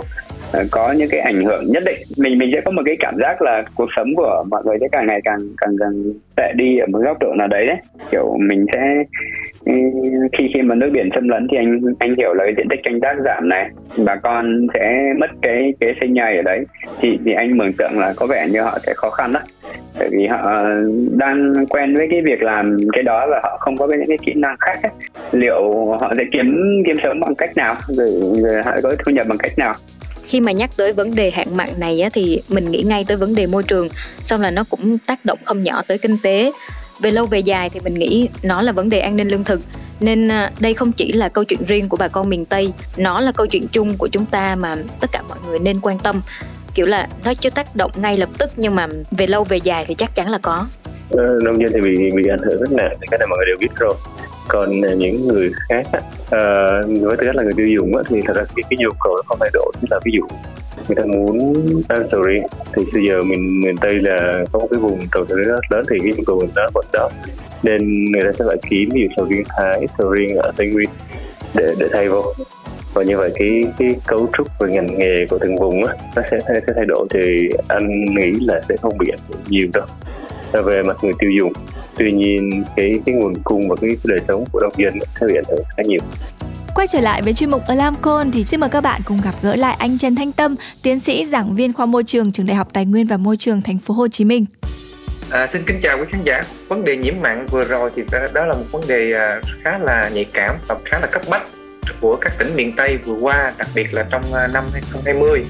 [0.52, 1.98] à, có những cái ảnh hưởng nhất định.
[2.18, 4.86] Mình mình sẽ có một cái cảm giác là cuộc sống của mọi người sẽ
[4.92, 6.02] càng ngày càng càng càng
[6.36, 7.76] tệ đi ở một góc độ nào đấy đấy.
[8.12, 8.78] Kiểu mình sẽ
[10.38, 12.80] khi khi mà nước biển xâm lấn thì anh anh hiểu là cái diện tích
[12.82, 13.70] canh tác giảm này
[14.04, 16.64] bà con sẽ mất cái cái sinh nhai ở đấy.
[17.00, 19.40] Thì thì anh mường tượng là có vẻ như họ sẽ khó khăn đó
[19.98, 20.62] bởi vì họ
[21.10, 24.18] đang quen với cái việc làm cái đó và họ không có cái- những cái
[24.26, 24.92] kỹ năng khác ấy.
[25.32, 27.74] liệu họ sẽ kiếm kiếm sống bằng cách nào?
[27.88, 28.10] Rồi,
[28.42, 29.74] rồi họ có thu nhập bằng cách nào?
[30.24, 33.16] Khi mà nhắc tới vấn đề hạn mặn này á, thì mình nghĩ ngay tới
[33.16, 33.88] vấn đề môi trường.
[34.18, 36.50] Xong là nó cũng tác động không nhỏ tới kinh tế
[37.00, 39.60] về lâu về dài thì mình nghĩ nó là vấn đề an ninh lương thực.
[40.00, 43.20] Nên à, đây không chỉ là câu chuyện riêng của bà con miền tây, nó
[43.20, 46.20] là câu chuyện chung của chúng ta mà tất cả mọi người nên quan tâm.
[46.74, 49.84] Kiểu là, nó chưa tác động ngay lập tức nhưng mà về lâu về dài
[49.88, 50.66] thì chắc chắn là có.
[51.10, 53.46] Ờ, nông dân thì bị bị ảnh hưởng rất nặng, thì cái này mọi người
[53.46, 53.94] đều biết rồi
[54.48, 58.02] còn ờ, những người khác uh, ờ, với tư cách là người tiêu dùng á,
[58.08, 59.72] thì thật ra cái, cái nhu cầu nó không thay đổi.
[59.80, 60.22] Tức là ví dụ
[60.88, 62.42] người ta muốn ăn sầu riêng
[62.76, 65.60] thì bây giờ mình miền tây là có một cái vùng trồng sầu riêng rất
[65.70, 67.08] lớn thì cái nhu cầu mình nó vẫn đó.
[67.62, 70.70] Nên người ta sẽ phải kiếm ví dụ sầu riêng thái sầu riêng ở tây
[70.70, 70.88] nguyên
[71.54, 72.24] để để thay vô.
[72.94, 76.22] Và như vậy cái cái cấu trúc và ngành nghề của từng vùng á nó
[76.30, 79.86] sẽ sẽ thay đổi thì anh nghĩ là sẽ không bị ảnh hưởng nhiều đâu
[80.52, 81.52] về mặt người tiêu dùng
[81.96, 85.34] tuy nhiên cái cái nguồn cung và cái đời sống của nông dân sẽ bị
[85.34, 86.00] ảnh hưởng khá nhiều
[86.76, 89.34] Quay trở lại với chuyên mục Alarm Call thì xin mời các bạn cùng gặp
[89.42, 92.56] gỡ lại anh Trần Thanh Tâm, tiến sĩ giảng viên khoa môi trường trường Đại
[92.56, 94.46] học Tài nguyên và Môi trường Thành phố Hồ Chí Minh.
[95.30, 96.44] À, xin kính chào quý khán giả.
[96.68, 100.10] Vấn đề nhiễm mặn vừa rồi thì đó là một vấn đề à, khá là
[100.14, 101.42] nhạy cảm và khá là cấp bách
[102.00, 105.44] của các tỉnh miền Tây vừa qua, đặc biệt là trong à, năm 2020.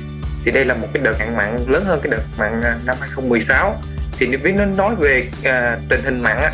[0.45, 2.97] Thì đây là một cái đợt hạn mặn lớn hơn cái đợt mặn à, năm
[3.01, 3.77] 2016.
[4.19, 6.53] Thì nếu nó nói về à, tình hình mặn á,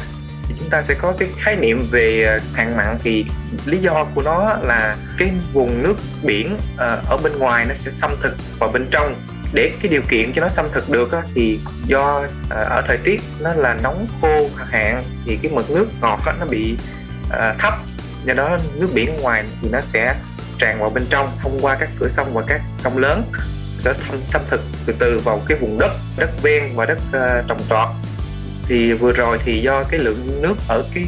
[0.49, 3.25] thì chúng ta sẽ có cái khái niệm về à, hạn mặn thì
[3.67, 7.91] lý do của nó là cái vùng nước biển à, ở bên ngoài nó sẽ
[7.91, 9.15] xâm thực vào bên trong.
[9.55, 12.97] Để cái điều kiện cho nó xâm thực được á, thì do à, ở thời
[12.97, 16.77] tiết nó là nóng khô hạn thì cái mực nước ngọt á, nó bị
[17.31, 17.75] à, thấp.
[18.25, 20.15] Do đó nước biển ngoài thì nó sẽ
[20.59, 23.25] tràn vào bên trong thông qua các cửa sông và các sông lớn
[23.83, 27.49] sẽ thâm xâm thực từ từ vào cái vùng đất đất ven và đất uh,
[27.49, 27.89] trồng trọt.
[28.69, 31.05] Thì vừa rồi thì do cái lượng nước ở cái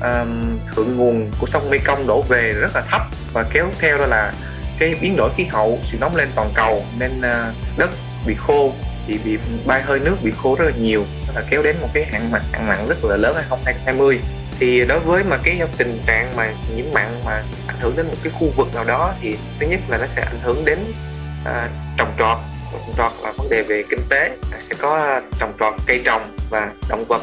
[0.00, 3.02] um, thượng nguồn của sông Mekong đổ về rất là thấp
[3.32, 4.32] và kéo theo đó là
[4.78, 7.90] cái biến đổi khí hậu sự nóng lên toàn cầu nên uh, đất
[8.26, 8.72] bị khô
[9.06, 11.88] thì bị bay hơi nước bị khô rất là nhiều Đó là kéo đến một
[11.92, 14.20] cái hạn mặn hạn mặn rất là lớn 2020
[14.58, 18.14] thì đối với mà cái tình trạng mà nhiễm mặn mà ảnh hưởng đến một
[18.22, 20.78] cái khu vực nào đó thì thứ nhất là nó sẽ ảnh hưởng đến
[21.46, 22.38] à, trồng trọt.
[22.72, 24.36] Trồng trọt là vấn đề về kinh tế.
[24.52, 27.22] À, sẽ có à, trồng trọt cây trồng và động vật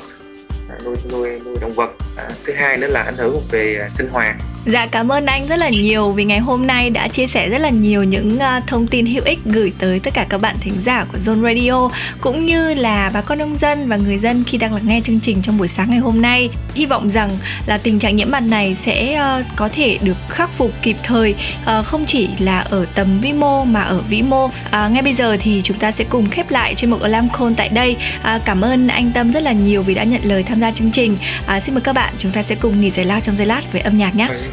[0.70, 1.90] à, nuôi nuôi nuôi động vật.
[2.18, 4.36] À, thứ hai nữa là ảnh hưởng về à, sinh hoạt.
[4.66, 7.58] Dạ cảm ơn anh rất là nhiều vì ngày hôm nay đã chia sẻ rất
[7.58, 10.74] là nhiều những uh, thông tin hữu ích gửi tới tất cả các bạn thính
[10.86, 11.90] giả của Zone Radio
[12.22, 15.20] cũng như là bà con nông dân và người dân khi đang lắng nghe chương
[15.20, 16.50] trình trong buổi sáng ngày hôm nay.
[16.74, 17.30] Hy vọng rằng
[17.66, 21.36] là tình trạng nhiễm mặn này sẽ uh, có thể được khắc phục kịp thời
[21.80, 24.50] uh, không chỉ là ở tầm vi mô mà ở vĩ mô.
[24.72, 27.54] À, ngay bây giờ thì chúng ta sẽ cùng khép lại chuyên mục Alarm Call
[27.58, 27.96] tại đây.
[28.22, 30.92] À, cảm ơn anh Tâm rất là nhiều vì đã nhận lời tham gia chương
[30.92, 31.18] trình.
[31.46, 33.62] À, xin mời các bạn chúng ta sẽ cùng nghỉ giải lao trong giây lát
[33.72, 34.28] với âm nhạc nhé.
[34.28, 34.53] Vâng.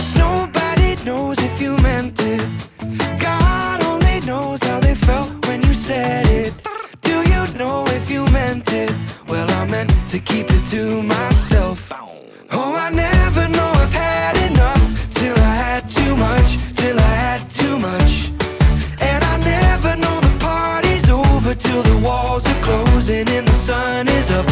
[10.11, 11.89] to keep it to myself.
[12.51, 17.49] Oh, I never know I've had enough till I had too much, till I had
[17.51, 18.29] too much.
[18.99, 24.09] And I never know the party's over till the walls are closing and the sun
[24.09, 24.45] is up.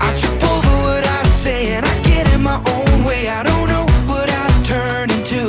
[0.00, 3.28] I trip over what I say and I get in my own way.
[3.28, 5.46] I don't know what I turn into.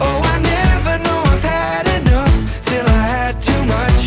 [0.00, 4.02] Oh, I never know I've had enough till I had too much.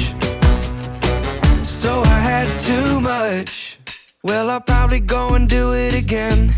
[1.63, 3.68] So I had too much.
[4.21, 6.53] Well, I'll probably go and do it again.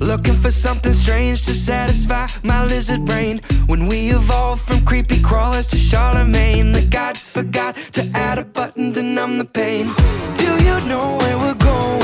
[0.00, 3.40] Looking for something strange to satisfy my lizard brain.
[3.64, 8.92] When we evolved from creepy crawlers to Charlemagne, the gods forgot to add a button
[8.92, 9.94] to numb the pain.
[10.36, 12.01] Do you know where we're going?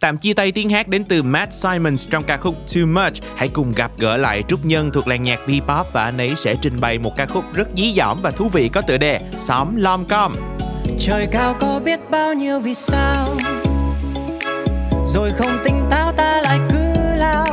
[0.00, 3.14] Tạm chia tay tiếng hát đến từ Matt Simons trong ca khúc Too Much.
[3.36, 6.54] Hãy cùng gặp gỡ lại Trúc Nhân thuộc làng nhạc V-pop và anh ấy sẽ
[6.62, 9.76] trình bày một ca khúc rất dí dỏm và thú vị có tựa đề Xóm
[9.76, 10.32] Lom Com.
[10.98, 13.28] Trời cao có biết bao nhiêu vì sao
[15.06, 17.46] Rồi không tỉnh táo ta lại cứ lao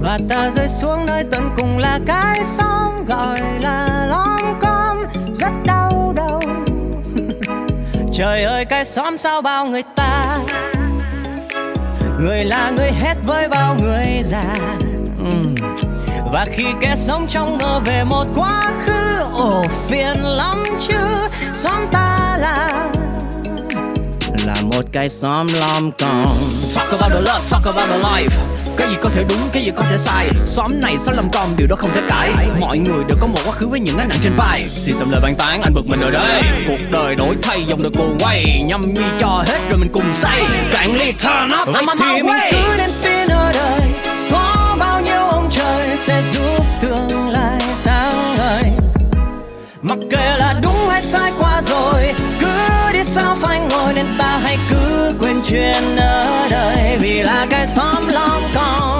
[0.00, 4.96] Và ta rơi xuống nơi tận cùng là cái xóm gọi là lom com
[5.32, 5.81] Rất đau
[8.14, 10.38] Trời ơi, cái xóm sao bao người ta?
[12.20, 14.54] Người là người hết với bao người già.
[16.32, 21.28] Và khi kẻ sống trong mơ về một quá khứ, Ồ, phiền lắm chứ.
[21.52, 22.88] Xóm ta là
[24.54, 26.26] là một cái xóm lom con
[26.74, 28.28] Talk about the love, talk about the life.
[28.76, 30.28] Cái gì có thể đúng, cái gì có thể sai.
[30.44, 32.30] Xóm này xóm lầm con, điều đó không thể cãi.
[32.60, 34.64] Mọi người đều có một quá khứ với những gánh nặng trên vai.
[34.68, 36.42] Xì xầm lời bàn tán, anh bực mình ở đây.
[36.66, 38.62] Cuộc đời đổi thay, dòng đời cuồng quay.
[38.66, 40.42] Nhâm nhi cho hết rồi mình cùng say.
[40.72, 42.52] Cạn ly turn up, I'm on my way.
[42.52, 43.80] cứ đến tin ở đời
[44.30, 48.62] Có bao nhiêu ông trời sẽ giúp tương lai sáng ngời?
[49.82, 51.51] Mặc kệ là đúng hay sai qua
[54.02, 58.92] nên ta hãy cứ quên chuyện ở đời, Vì là cái xóm lom con.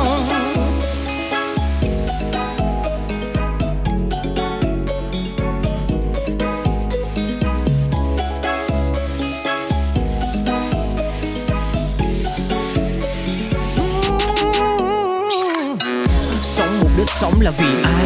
[16.43, 18.05] Sống một đứa sống là vì ai?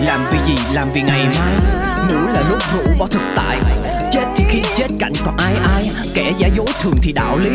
[0.00, 0.62] Làm vì gì?
[0.72, 1.54] Làm vì ngày mai.
[2.08, 3.58] Ngủ là lúc rủ bỏ thực tại
[4.98, 5.90] cạnh còn ai ai?
[6.14, 7.50] Kẻ giả dối thường thì đạo lý.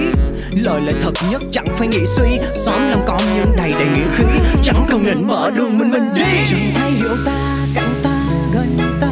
[0.51, 2.39] Lời lẽ thật nhất chẳng phải nghĩ suy.
[2.55, 4.23] Xóm làm con nhưng đầy đầy nghĩa khí.
[4.63, 6.21] Chẳng cần định mở đường mình mình đi.
[6.49, 8.23] Chẳng ai hiểu ta, cạnh ta,
[8.53, 9.09] gần ta.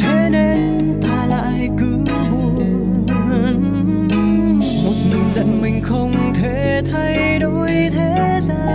[0.00, 1.96] Thế nên ta lại cứ
[2.30, 3.06] buồn.
[4.84, 8.66] Một mình giận mình không thể thay đổi thế gian.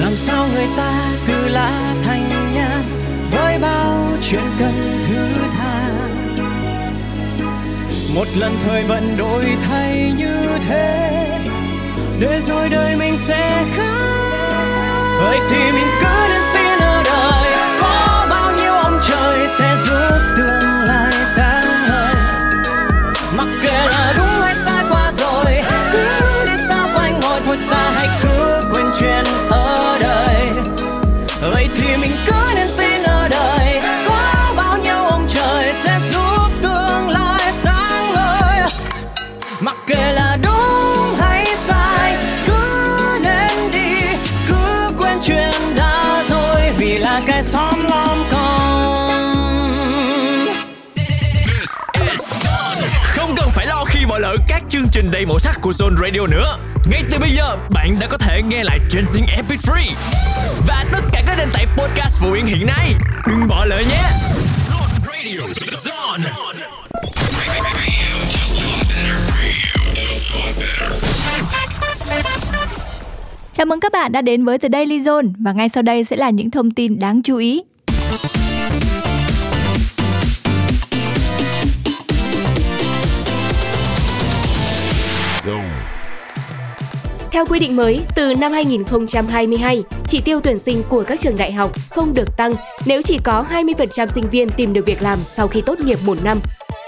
[0.00, 0.97] Làm sao người ta
[8.18, 11.10] một lần thời vận đổi thay như thế,
[12.18, 14.20] để rồi đời mình sẽ khác.
[15.22, 20.18] Vậy thì mình cứ nên tin ở đời, có bao nhiêu ông trời sẽ giúp
[20.36, 22.14] tương lai sáng ngời
[23.36, 25.62] mặc kệ là đúng hay sai qua rồi,
[25.92, 26.08] cứ
[26.46, 30.50] đi sao phải ngồi thôi ta hãy cứ quên chuyện ở đời.
[31.52, 32.37] Vậy thì mình cứ
[54.18, 56.58] bỏ lỡ các chương trình đầy màu sắc của Zone Radio nữa.
[56.90, 59.94] Ngay từ bây giờ, bạn đã có thể nghe lại trên Zing Epic Free
[60.66, 62.94] và tất cả các nền tảng podcast phổ biến hiện nay.
[63.28, 64.02] Đừng bỏ lỡ nhé.
[64.68, 65.40] Zone Radio,
[65.84, 66.30] Zone.
[73.52, 76.16] Chào mừng các bạn đã đến với The Daily Zone và ngay sau đây sẽ
[76.16, 77.62] là những thông tin đáng chú ý.
[87.30, 91.52] Theo quy định mới, từ năm 2022, chỉ tiêu tuyển sinh của các trường đại
[91.52, 92.54] học không được tăng
[92.86, 96.24] nếu chỉ có 20% sinh viên tìm được việc làm sau khi tốt nghiệp một
[96.24, 96.40] năm.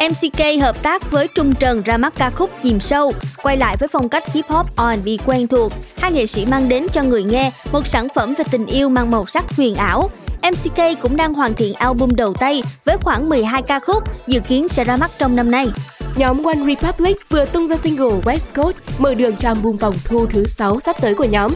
[0.09, 3.13] MCK hợp tác với Trung Trần ra mắt ca khúc Chìm sâu,
[3.43, 5.73] quay lại với phong cách hip hop R&B quen thuộc.
[5.97, 9.11] Hai nghệ sĩ mang đến cho người nghe một sản phẩm về tình yêu mang
[9.11, 10.11] màu sắc huyền ảo.
[10.43, 14.69] MCK cũng đang hoàn thiện album đầu tay với khoảng 12 ca khúc dự kiến
[14.69, 15.69] sẽ ra mắt trong năm nay.
[16.17, 20.27] Nhóm One Republic vừa tung ra single West Coast mở đường cho album vòng thu
[20.27, 21.55] thứ 6 sắp tới của nhóm.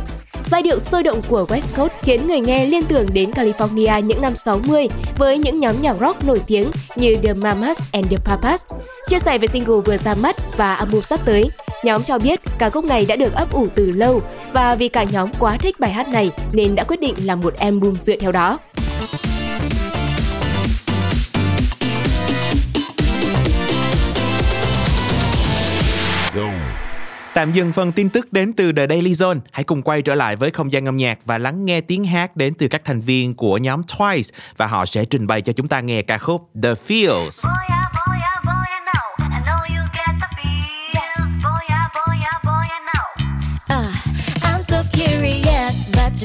[0.51, 4.21] Giai điệu sôi động của West Coast khiến người nghe liên tưởng đến California những
[4.21, 4.89] năm 60
[5.19, 8.65] với những nhóm nhạc rock nổi tiếng như The Mamas and the Papas.
[9.07, 11.51] Chia sẻ về single vừa ra mắt và album sắp tới,
[11.85, 15.05] nhóm cho biết ca khúc này đã được ấp ủ từ lâu và vì cả
[15.05, 18.33] nhóm quá thích bài hát này nên đã quyết định làm một album dựa theo
[18.33, 18.59] đó.
[27.35, 29.39] Tạm dừng phần tin tức đến từ The Daily Zone.
[29.53, 32.37] Hãy cùng quay trở lại với không gian âm nhạc và lắng nghe tiếng hát
[32.37, 35.69] đến từ các thành viên của nhóm Twice và họ sẽ trình bày cho chúng
[35.69, 37.27] ta nghe ca khúc The Feels.
[37.27, 37.74] Uh,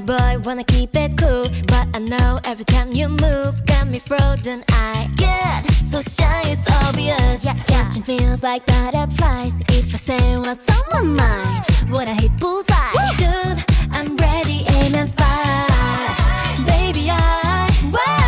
[0.02, 1.48] but boy wanna keep it cool.
[1.68, 4.64] But I know every time you move, got me frozen.
[4.70, 7.44] I get so shy, it's obvious.
[7.44, 9.62] Yeah, Catching feels like butterflies.
[9.70, 12.94] If I say what's on my mind, would I hit bullseye?
[13.18, 16.16] Dude, I'm ready, aim and fire.
[16.66, 18.19] Baby, I wow,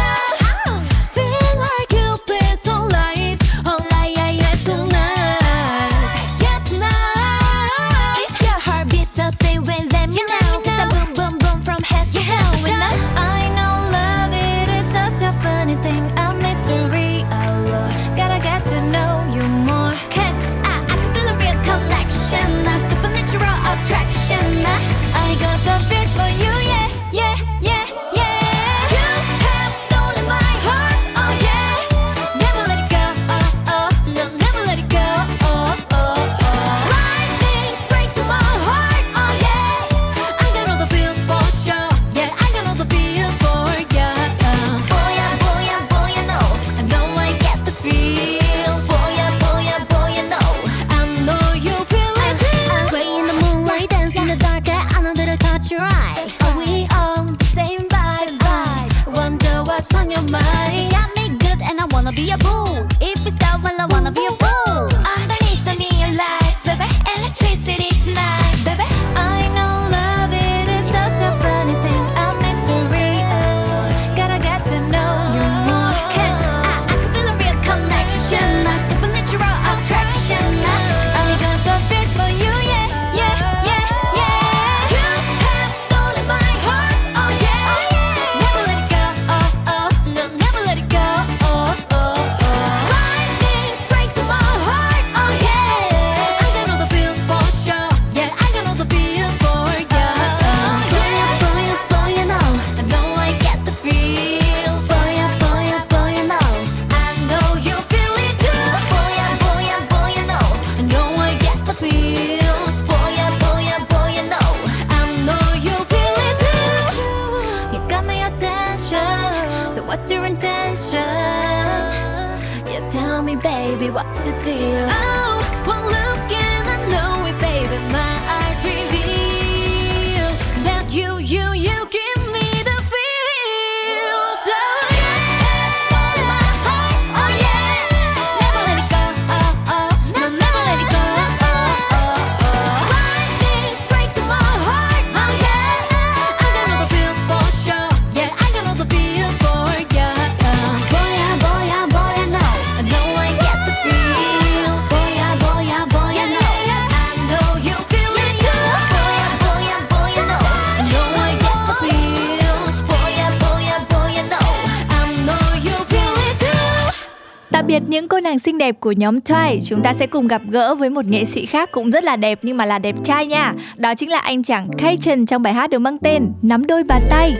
[168.31, 171.25] nàng xinh đẹp của nhóm Twice, chúng ta sẽ cùng gặp gỡ với một nghệ
[171.25, 173.53] sĩ khác cũng rất là đẹp nhưng mà là đẹp trai nha.
[173.75, 177.01] Đó chính là anh chàng Kachen trong bài hát được mang tên Nắm đôi bàn
[177.09, 177.33] tay.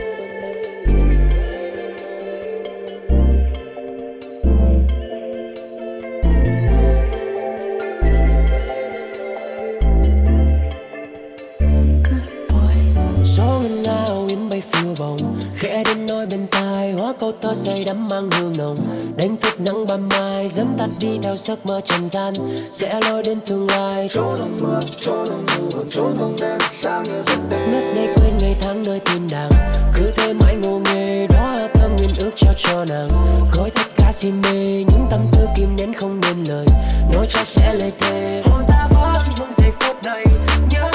[17.22, 18.76] Câu thơ say đắm mang hương nồng.
[19.16, 22.34] Đánh thức nắng ban mai dẫn tắt đi theo giấc mơ trần gian.
[22.70, 24.08] Sẽ lôi đến tương lai.
[24.10, 27.60] Trốn trong mưa trốn trong mưa trốn trong đêm sáng như giấc đêm.
[27.72, 29.50] Ngất ngây quên ngày tháng nơi thiên đàng.
[29.94, 33.08] Cứ thế mãi ngô nghề đó thơm nguyên ước trao cho nàng.
[33.52, 36.66] Gói tất cả si mê những tâm tư kim nén không nên lời.
[37.12, 40.24] Nói cho sẽ lời thề hôn ta vẫn vương giây phút này
[40.70, 40.91] nhớ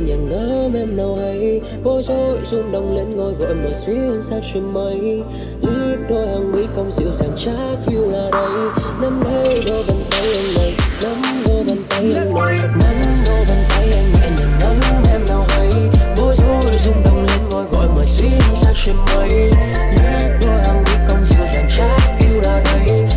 [0.00, 1.60] nhàng nắm em nào hay.
[1.84, 5.22] Bối rối rung động lên ngôi gọi mở xuyên xa trên mây.
[5.62, 8.68] Liếc đôi hàng mi cong dịu dàng chắc yêu là đây.
[9.00, 12.54] Nắm lấy đôi bàn tay anh này nắm đôi bàn tay anh này.
[12.78, 15.72] nắm đôi bàn tay anh nhẹ nhàng nắm em nào hay.
[16.16, 19.50] Bối rối rung động lên ngôi gọi mở xuyên xa trên mây.
[19.92, 23.09] Liếc đôi hàng mi cong dịu dàng chắc yêu là đây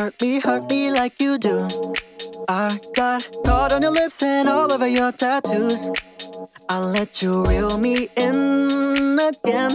[0.00, 1.68] hurt me, hurt me like you do.
[2.48, 5.90] I got caught on your lips and all over your tattoos.
[6.70, 9.72] I let you reel me in again.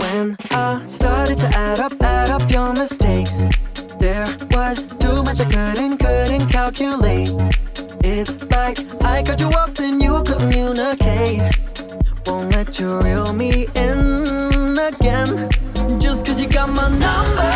[0.00, 3.44] When I started to add up, add up your mistakes,
[3.98, 7.30] there was too much I couldn't, couldn't calculate.
[8.04, 11.40] It's like I cut you off, then you communicate.
[12.26, 15.48] Won't let you reel me in again.
[15.98, 17.55] Just cause you got my number,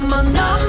[0.00, 0.59] I'm a no.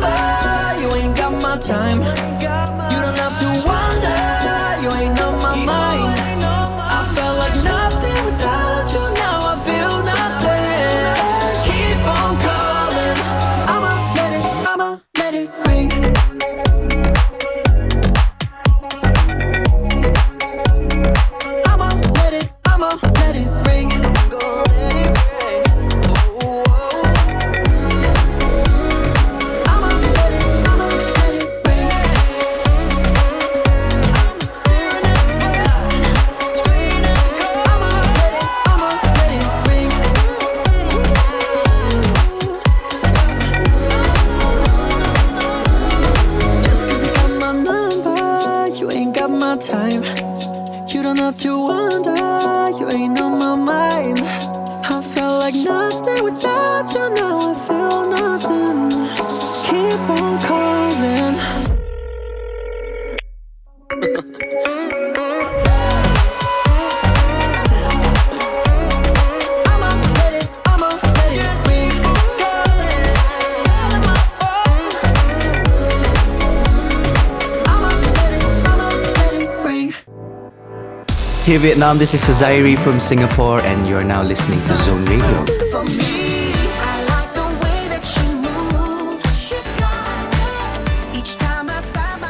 [81.51, 85.45] Hey Vietnam, this is Zairi from Singapore, and you're now listening to Zone Radio.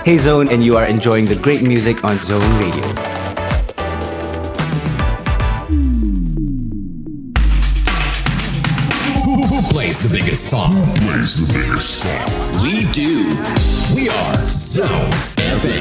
[0.03, 2.81] Hey Zone, and you are enjoying the great music on Zone Radio.
[9.23, 10.73] Who, plays the biggest song?
[10.73, 12.63] Who plays the biggest song?
[12.63, 13.29] We do.
[13.93, 15.77] We are Zone Epic.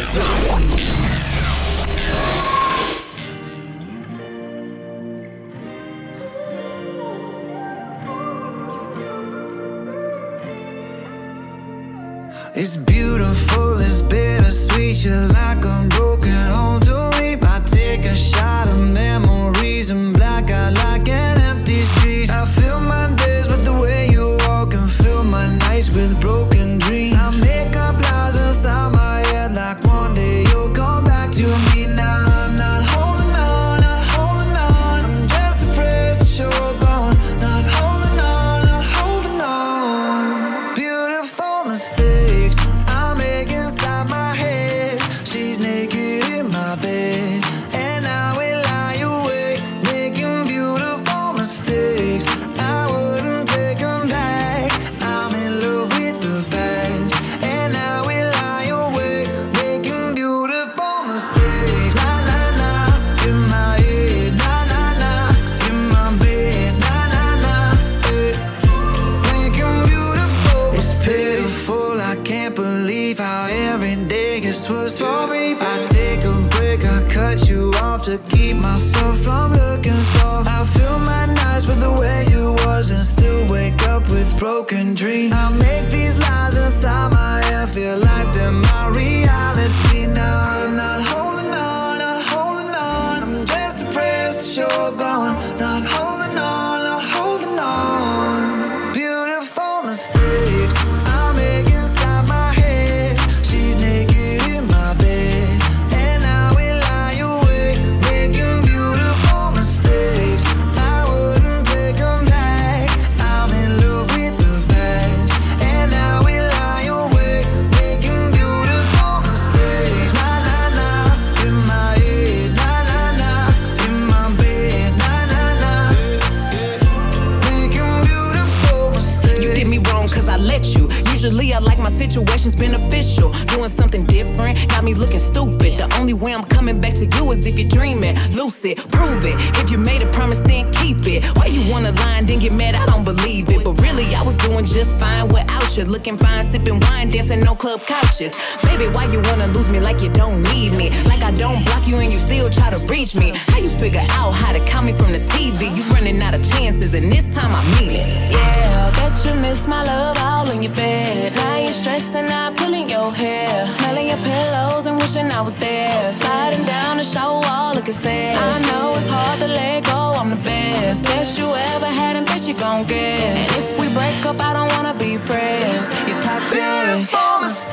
[151.91, 153.33] you and you still try to reach me.
[153.51, 155.75] How you figure out how to call me from the TV?
[155.77, 158.07] You running out of chances, and this time I mean it.
[158.07, 161.35] Yeah, I bet you miss my love all in your bed.
[161.35, 166.05] Now you're stressing out, pulling your hair, smelling your pillows and wishing I was there.
[166.13, 168.39] Sliding down the shower wall, looking sad.
[168.39, 170.15] I know it's hard to let go.
[170.21, 173.21] I'm the best, best you ever had, and best you gon' get.
[173.41, 175.89] And if we break up, I don't wanna be friends.
[176.07, 177.70] You're toxic.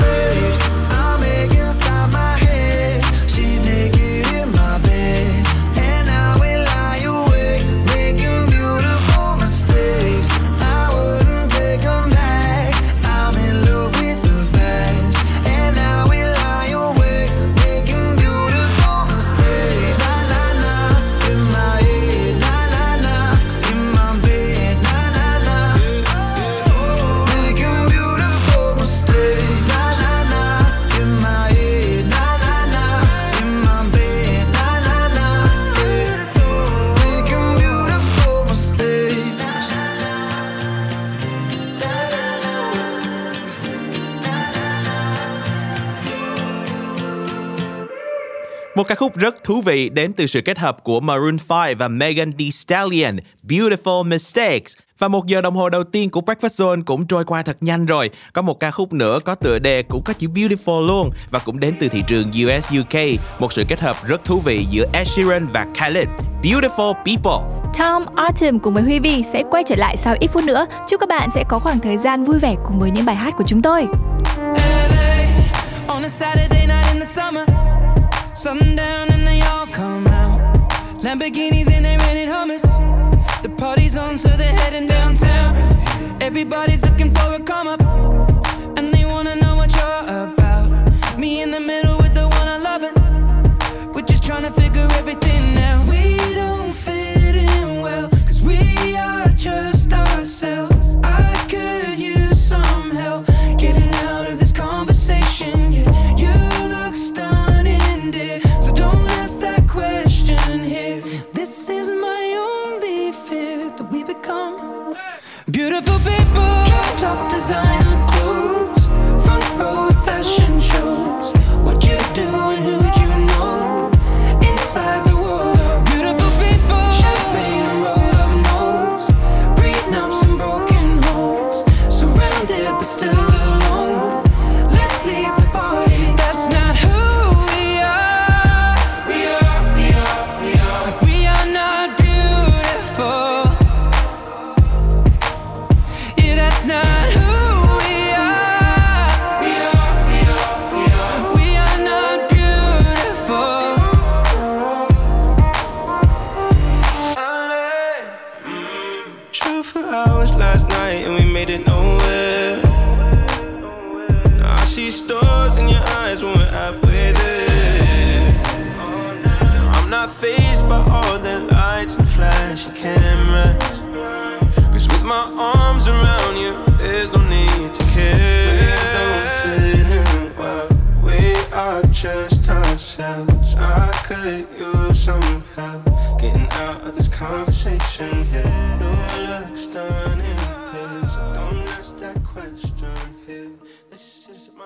[48.77, 51.87] Một ca khúc rất thú vị đến từ sự kết hợp của Maroon 5 và
[51.87, 54.73] Megan Thee Stallion, Beautiful Mistakes.
[54.99, 57.85] Và một giờ đồng hồ đầu tiên của Breakfast Zone cũng trôi qua thật nhanh
[57.85, 58.09] rồi.
[58.33, 61.59] Có một ca khúc nữa có tựa đề cũng có chữ Beautiful luôn và cũng
[61.59, 62.99] đến từ thị trường US UK.
[63.39, 66.07] Một sự kết hợp rất thú vị giữa Ed Sheeran và Khalid.
[66.43, 67.59] Beautiful People.
[67.79, 70.65] Tom Autumn cùng với Huy Vi sẽ quay trở lại sau ít phút nữa.
[70.87, 73.33] Chúc các bạn sẽ có khoảng thời gian vui vẻ cùng với những bài hát
[73.37, 73.87] của chúng tôi.
[75.87, 77.76] on a Saturday night in the summer.
[78.37, 80.39] Sundown and they all come out.
[81.01, 82.61] Lamborghinis and they're rented hummus.
[83.41, 85.55] The party's on, so they're heading downtown.
[86.21, 87.81] Everybody's looking for a come up,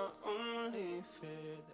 [0.01, 1.70] my only fear